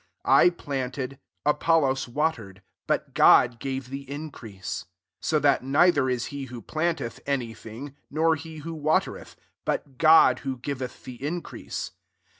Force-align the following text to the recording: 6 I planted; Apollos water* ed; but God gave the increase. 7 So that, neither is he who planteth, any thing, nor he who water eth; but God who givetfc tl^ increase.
6 0.21 0.21
I 0.31 0.49
planted; 0.49 1.19
Apollos 1.45 2.07
water* 2.07 2.49
ed; 2.49 2.63
but 2.87 3.13
God 3.13 3.59
gave 3.59 3.89
the 3.91 4.09
increase. 4.09 4.85
7 5.19 5.19
So 5.21 5.37
that, 5.37 5.63
neither 5.63 6.09
is 6.09 6.25
he 6.33 6.45
who 6.45 6.59
planteth, 6.59 7.19
any 7.27 7.53
thing, 7.53 7.95
nor 8.09 8.35
he 8.35 8.57
who 8.65 8.73
water 8.73 9.15
eth; 9.15 9.35
but 9.63 9.99
God 9.99 10.39
who 10.39 10.57
givetfc 10.57 11.19
tl^ 11.19 11.19
increase. 11.19 11.91